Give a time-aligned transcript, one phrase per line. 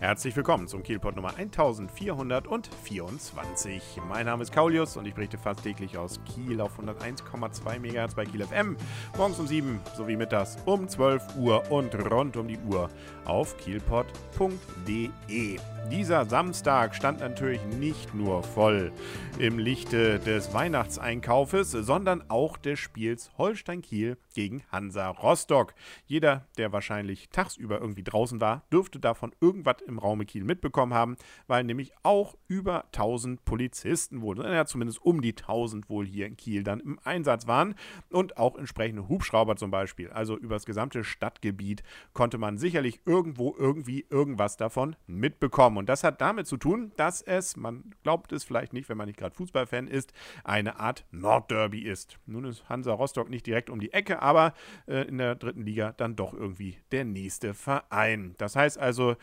[0.00, 4.00] Herzlich willkommen zum Kielpot Nummer 1424.
[4.08, 8.24] Mein Name ist Kaulius und ich berichte fast täglich aus Kiel auf 101,2 MHz bei
[8.24, 8.78] Kiel FM.
[9.18, 12.88] Morgens um 7 sowie mittags um 12 Uhr und rund um die Uhr
[13.26, 15.58] auf kielpot.de.
[15.90, 18.92] Dieser Samstag stand natürlich nicht nur voll
[19.38, 25.74] im Lichte des Weihnachtseinkaufes, sondern auch des Spiels Holstein Kiel gegen Hansa Rostock.
[26.06, 31.16] Jeder, der wahrscheinlich tagsüber irgendwie draußen war, dürfte davon irgendwas im Raume Kiel mitbekommen haben,
[31.46, 36.36] weil nämlich auch über 1000 Polizisten wohl, ja zumindest um die 1000 wohl hier in
[36.36, 37.74] Kiel dann im Einsatz waren
[38.10, 40.10] und auch entsprechende Hubschrauber zum Beispiel.
[40.10, 41.82] Also über das gesamte Stadtgebiet
[42.12, 45.76] konnte man sicherlich irgendwo irgendwie irgendwas davon mitbekommen.
[45.76, 49.06] Und das hat damit zu tun, dass es, man glaubt es vielleicht nicht, wenn man
[49.06, 50.12] nicht gerade Fußballfan ist,
[50.44, 52.18] eine Art Nordderby ist.
[52.26, 54.54] Nun ist Hansa Rostock nicht direkt um die Ecke, aber
[54.86, 58.34] äh, in der dritten Liga dann doch irgendwie der nächste Verein.
[58.38, 59.16] Das heißt also,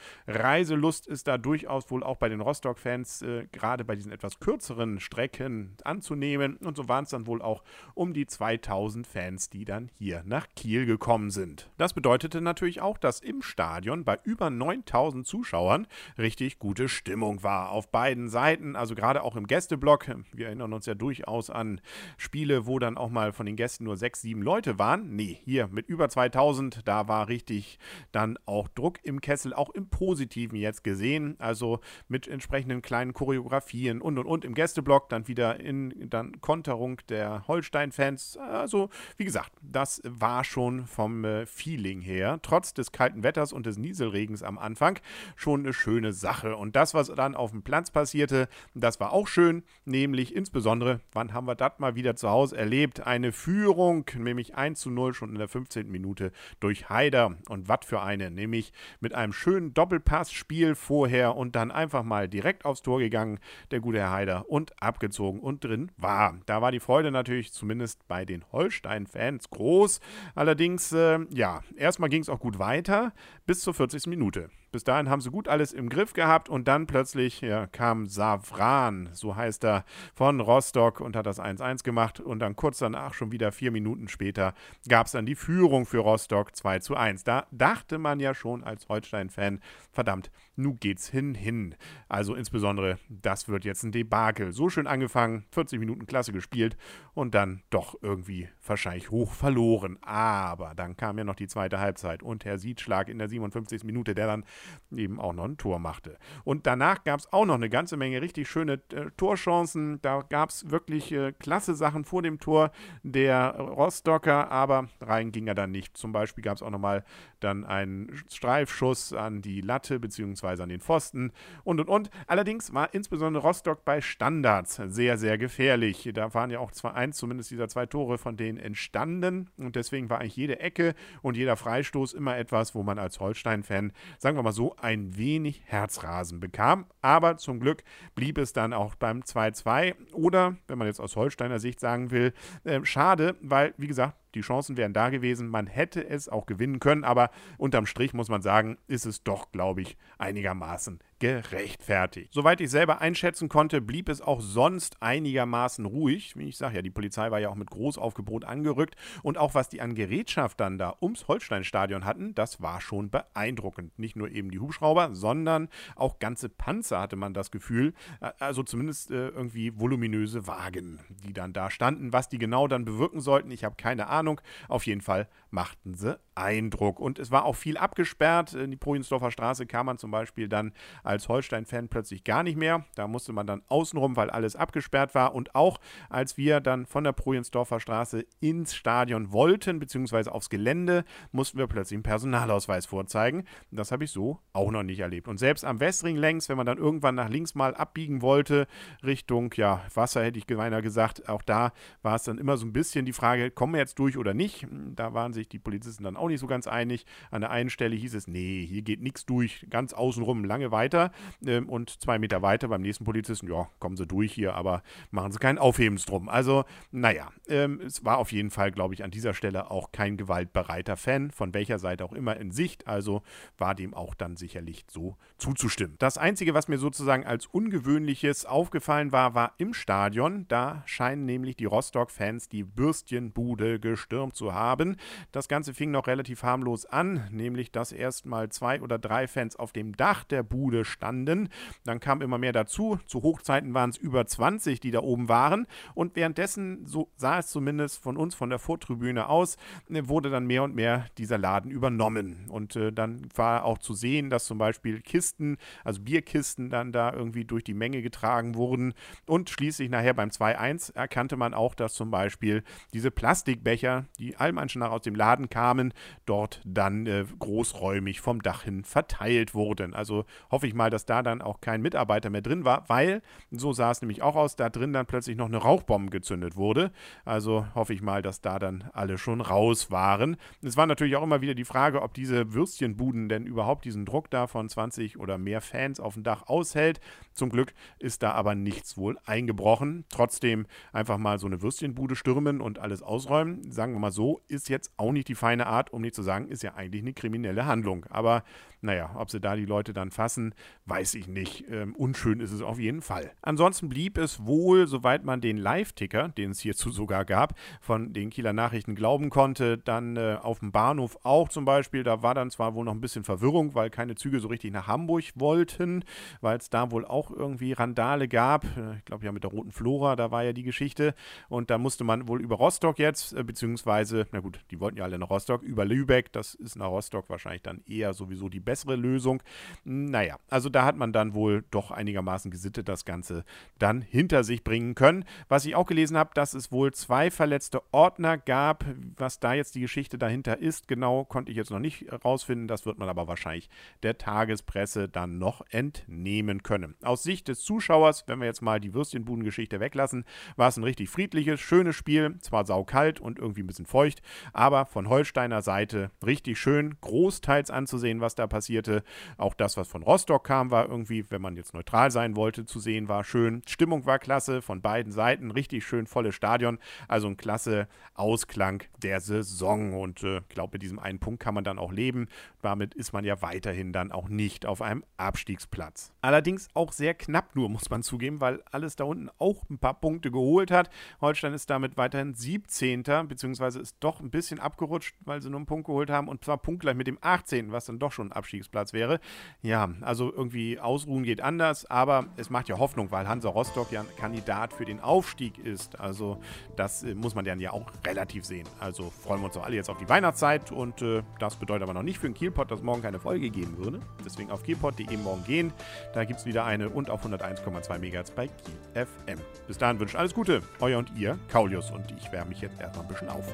[0.58, 4.99] Reiselust ist da durchaus wohl auch bei den Rostock-Fans äh, gerade bei diesen etwas kürzeren
[4.99, 6.58] Strecken anzunehmen.
[6.58, 10.48] Und so waren es dann wohl auch um die 2000 Fans, die dann hier nach
[10.55, 11.70] Kiel gekommen sind.
[11.77, 15.86] Das bedeutete natürlich auch, dass im Stadion bei über 9000 Zuschauern
[16.18, 17.70] richtig gute Stimmung war.
[17.70, 20.08] Auf beiden Seiten, also gerade auch im Gästeblock.
[20.34, 21.82] Wir erinnern uns ja durchaus an
[22.18, 25.16] Spiele, wo dann auch mal von den Gästen nur sechs, sieben Leute waren.
[25.16, 27.77] Nee, hier mit über 2000, da war richtig
[28.12, 30.16] dann auch Druck im Kessel, auch im Po
[30.48, 31.35] Positiven jetzt gesehen.
[31.40, 36.99] Also mit entsprechenden kleinen Choreografien und und und im Gästeblock dann wieder in dann Konterung
[37.09, 38.37] der Holstein-Fans.
[38.37, 43.65] Also, wie gesagt, das war schon vom äh, Feeling her, trotz des kalten Wetters und
[43.65, 44.99] des Nieselregens am Anfang,
[45.35, 46.55] schon eine schöne Sache.
[46.55, 51.34] Und das, was dann auf dem Platz passierte, das war auch schön, nämlich insbesondere, wann
[51.34, 53.01] haben wir das mal wieder zu Hause erlebt?
[53.01, 55.90] Eine Führung, nämlich 1 zu 0 schon in der 15.
[55.90, 57.37] Minute durch Haider.
[57.49, 59.99] Und was für eine, nämlich mit einem schönen Doppel
[60.38, 63.40] Doppelpassspiel vorher und dann einfach mal direkt aufs Tor gegangen,
[63.71, 66.40] der gute Herr Haider, und abgezogen und drin war.
[66.46, 70.00] Da war die Freude natürlich zumindest bei den Holstein-Fans groß.
[70.36, 73.14] Allerdings, äh, ja, erstmal ging es auch gut weiter
[73.46, 74.08] bis zur 40.
[74.08, 74.50] Minute.
[74.72, 79.09] Bis dahin haben sie gut alles im Griff gehabt und dann plötzlich ja, kam Savran,
[79.14, 83.31] so heißt er, von Rostock und hat das 1-1 gemacht und dann kurz danach, schon
[83.31, 84.54] wieder vier Minuten später,
[84.90, 87.24] gab es dann die Führung für Rostock 2 zu 1.
[87.24, 89.62] Da dachte man ja schon als Holstein-Fan,
[89.92, 90.27] verdammt,
[90.58, 91.76] nun geht's hin, hin.
[92.10, 94.52] Also insbesondere, das wird jetzt ein Debakel.
[94.52, 96.78] So schön angefangen, 40 Minuten klasse gespielt
[97.14, 99.98] und dann doch irgendwie wahrscheinlich hoch verloren.
[100.02, 103.84] Aber dann kam ja noch die zweite Halbzeit und Herr Siedschlag in der 57.
[103.84, 104.46] Minute, der dann
[104.92, 106.18] eben auch noch ein Tor machte.
[106.44, 110.02] Und danach gab es auch noch eine ganze Menge richtig schöne äh, Torchancen.
[110.02, 112.72] Da gab es wirklich äh, klasse Sachen vor dem Tor
[113.04, 115.96] der Rostocker, aber rein ging er dann nicht.
[115.98, 117.04] Zum Beispiel gab es auch nochmal
[117.40, 120.63] dann einen Streifschuss an die Latte bzw.
[120.63, 121.31] an den Pfosten
[121.63, 122.09] und und und.
[122.25, 126.09] Allerdings war insbesondere Rostock bei Standards sehr, sehr gefährlich.
[126.13, 130.09] Da waren ja auch zwei, eins zumindest dieser zwei Tore von denen entstanden und deswegen
[130.09, 134.44] war eigentlich jede Ecke und jeder Freistoß immer etwas, wo man als Holstein-Fan, sagen wir
[134.44, 136.85] mal, mal so, ein wenig Herzrasen bekam.
[137.01, 137.84] Aber zum Glück
[138.16, 139.94] blieb es dann auch beim 2-2.
[140.13, 144.42] Oder, wenn man jetzt aus Holsteiner Sicht sagen will, äh, schade, weil, wie gesagt, die
[144.42, 145.50] Chancen wären da gewesen.
[145.50, 149.52] Man hätte es auch gewinnen können, aber unterm Strich muss man sagen, ist es doch,
[149.52, 152.34] glaube ich, einigermaßen gerechtfertigt.
[152.34, 156.36] Soweit ich selber einschätzen konnte, blieb es auch sonst einigermaßen ruhig.
[156.36, 159.70] Wie ich sage ja, die Polizei war ja auch mit Großaufgebot angerückt und auch was
[159.70, 163.98] die an Gerätschaft dann da ums Holsteinstadion hatten, das war schon beeindruckend.
[163.98, 167.94] Nicht nur eben die Hubschrauber, sondern auch ganze Panzer hatte man das Gefühl.
[168.40, 172.14] Also zumindest äh, irgendwie voluminöse Wagen, die dann da standen.
[172.14, 174.42] Was die genau dann bewirken sollten, ich habe keine Ahnung.
[174.68, 177.00] Auf jeden Fall machten sie Eindruck.
[177.00, 178.53] Und es war auch viel abgesperrt.
[178.53, 182.86] In die Projensdorfer Straße kam man zum Beispiel dann als Holstein-Fan plötzlich gar nicht mehr.
[182.96, 185.36] Da musste man dann außenrum, weil alles abgesperrt war.
[185.36, 191.03] Und auch als wir dann von der Projensdorfer Straße ins Stadion wollten, beziehungsweise aufs Gelände,
[191.31, 193.44] mussten wir plötzlich einen Personalausweis vorzeigen.
[193.72, 195.28] Das habe ich so auch noch nicht erlebt.
[195.28, 198.68] Und selbst am Westring längs, wenn man dann irgendwann nach links mal abbiegen wollte,
[199.04, 202.74] Richtung ja, Wasser hätte ich gemeiner gesagt, auch da war es dann immer so ein
[202.74, 204.68] bisschen die Frage, kommen wir jetzt durch oder nicht?
[204.95, 207.06] Da waren sich die Polizisten dann auch nicht so ganz einig.
[207.31, 210.77] An der einen Stelle hieß es, nee, hier geht nichts durch, ganz außenrum lange weiter
[210.77, 211.12] weiter
[211.45, 215.31] ähm, und zwei Meter weiter beim nächsten Polizisten, ja, kommen Sie durch hier, aber machen
[215.31, 216.29] Sie keinen Aufhebens drum.
[216.29, 220.18] Also, naja, ähm, es war auf jeden Fall, glaube ich, an dieser Stelle auch kein
[220.18, 223.21] gewaltbereiter Fan, von welcher Seite auch immer in Sicht, also
[223.57, 225.95] war dem auch dann sicherlich so zuzustimmen.
[226.00, 230.45] Das Einzige, was mir sozusagen als Ungewöhnliches aufgefallen war, war im Stadion.
[230.47, 234.97] Da scheinen nämlich die Rostock-Fans die Bürstchenbude gestürmt zu haben.
[235.31, 239.56] Das Ganze fing noch relativ relativ harmlos an, nämlich dass erstmal zwei oder drei Fans
[239.56, 241.50] auf dem Dach der Bude standen.
[241.86, 243.00] Dann kam immer mehr dazu.
[243.06, 245.68] Zu Hochzeiten waren es über 20, die da oben waren.
[245.94, 249.58] Und währenddessen, so sah es zumindest von uns von der Vortribüne aus,
[249.90, 252.48] wurde dann mehr und mehr dieser Laden übernommen.
[252.50, 257.13] Und äh, dann war auch zu sehen, dass zum Beispiel Kisten, also Bierkisten, dann da
[257.13, 258.94] irgendwie durch die Menge getragen wurden.
[259.28, 262.63] Und schließlich nachher beim 2-1 erkannte man auch, dass zum Beispiel
[262.94, 265.94] diese Plastikbecher, die allem nach aus dem Laden kamen,
[266.25, 269.94] dort dann äh, großräumig vom Dach hin verteilt wurden.
[269.94, 273.21] Also hoffe ich mal, dass da dann auch kein Mitarbeiter mehr drin war, weil,
[273.51, 276.92] so sah es nämlich auch aus, da drin dann plötzlich noch eine Rauchbombe gezündet wurde.
[277.25, 280.38] Also hoffe ich mal, dass da dann alle schon raus waren.
[280.62, 284.30] Es war natürlich auch immer wieder die Frage, ob diese Würstchenbuden denn überhaupt diesen Druck
[284.30, 287.00] da von 20 oder mehr Fans auf dem Dach aushält.
[287.33, 290.06] Zum Glück ist da aber nichts wohl eingebrochen.
[290.10, 294.69] Trotzdem einfach mal so eine Würstchenbude stürmen und alles ausräumen, sagen wir mal so, ist
[294.69, 297.66] jetzt auch nicht die feine Art, um nicht zu sagen, ist ja eigentlich eine kriminelle
[297.66, 298.06] Handlung.
[298.10, 298.44] Aber
[298.88, 300.56] naja, ob sie da die Leute dann fassen,
[300.86, 301.66] weiß ich nicht.
[301.69, 303.31] Ähm, unschön ist es auf jeden Fall.
[303.42, 308.30] Ansonsten blieb es wohl, soweit man den Live-Ticker, den es hierzu sogar gab, von den
[308.30, 312.04] Kieler Nachrichten glauben konnte, dann äh, auf dem Bahnhof auch zum Beispiel.
[312.04, 314.88] Da war dann zwar wohl noch ein bisschen Verwirrung, weil keine Züge so richtig nach
[314.88, 316.06] Hamburg wollten,
[316.39, 318.63] weil es da wohl auch irgendwie Randale gab.
[318.78, 321.13] Äh, ich glaube ja mit der roten Flora, da war ja die Geschichte.
[321.50, 325.04] Und da musste man wohl über Rostock jetzt, äh, beziehungsweise, na gut, die wollten ja
[325.04, 326.31] alle nach Rostock, über Lübeck.
[326.31, 329.41] Das ist nach Rostock wahrscheinlich dann eher sowieso die bessere Lösung.
[329.83, 333.44] Naja, also da hat man dann wohl doch einigermaßen gesittet das Ganze
[333.79, 335.25] dann hinter sich bringen können.
[335.50, 338.85] Was ich auch gelesen habe, dass es wohl zwei verletzte Ordner gab.
[339.15, 342.68] Was da jetzt die Geschichte dahinter ist, genau konnte ich jetzt noch nicht rausfinden.
[342.68, 343.69] Das wird man aber wahrscheinlich
[344.03, 346.95] der Tagespresse dann noch entnehmen können.
[347.03, 350.25] Aus Sicht des Zuschauers, wenn wir jetzt mal die Würstchenbudengeschichte weglassen,
[350.56, 352.38] war es ein richtig friedliches, schönes Spiel.
[352.41, 354.21] Zwar saukalt und irgendwie ein bisschen feucht,
[354.53, 359.04] aber von Holsteiner Seite richtig schön, großteils anzusehen, was da passiert passierte.
[359.38, 362.80] Auch das, was von Rostock kam, war irgendwie, wenn man jetzt neutral sein wollte, zu
[362.80, 363.62] sehen, war schön.
[363.68, 366.80] Stimmung war klasse von beiden Seiten, richtig schön volles Stadion.
[367.07, 369.94] Also ein klasse Ausklang der Saison.
[369.94, 372.27] Und äh, ich glaube, mit diesem einen Punkt kann man dann auch leben.
[372.63, 376.12] Damit ist man ja weiterhin dann auch nicht auf einem Abstiegsplatz.
[376.21, 380.00] Allerdings auch sehr knapp nur, muss man zugeben, weil alles da unten auch ein paar
[380.00, 380.89] Punkte geholt hat.
[381.21, 383.03] Holstein ist damit weiterhin 17.
[383.27, 386.57] beziehungsweise ist doch ein bisschen abgerutscht, weil sie nur einen Punkt geholt haben und zwar
[386.57, 389.20] punktgleich mit dem 18., was dann doch schon ein Abstieg Abstiegsplatz wäre.
[389.62, 394.02] Ja, also irgendwie ausruhen geht anders, aber es macht ja Hoffnung, weil Hansa Rostock ja
[394.02, 396.00] ein Kandidat für den Aufstieg ist.
[396.00, 396.40] Also
[396.78, 398.66] das äh, muss man dann ja auch relativ sehen.
[398.80, 401.94] Also freuen wir uns doch alle jetzt auf die Weihnachtszeit und äh, das bedeutet aber
[401.94, 404.00] noch nicht für den Kielpot, dass morgen keine Folge geben würde.
[404.26, 405.74] Deswegen auf kielpot.de morgen gehen.
[406.14, 409.42] Da gibt es wieder eine und auf 101,2 MHz bei Kiel FM.
[409.68, 410.62] Bis dahin wünsche ich alles Gute.
[410.80, 413.54] Euer und ihr, Kaulius und ich wärme mich jetzt erstmal ein bisschen auf.